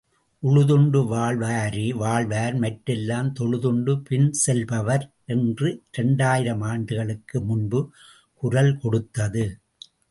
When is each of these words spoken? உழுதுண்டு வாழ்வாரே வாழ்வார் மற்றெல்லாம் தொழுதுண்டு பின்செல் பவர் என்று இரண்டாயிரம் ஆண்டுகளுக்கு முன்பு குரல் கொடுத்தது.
உழுதுண்டு 0.43 0.99
வாழ்வாரே 1.11 1.83
வாழ்வார் 1.95 2.55
மற்றெல்லாம் 2.55 3.29
தொழுதுண்டு 3.39 3.93
பின்செல் 4.09 4.65
பவர் 4.65 5.05
என்று 5.25 5.69
இரண்டாயிரம் 5.91 6.61
ஆண்டுகளுக்கு 6.61 7.39
முன்பு 7.41 7.81
குரல் 8.43 8.75
கொடுத்தது. 8.77 9.45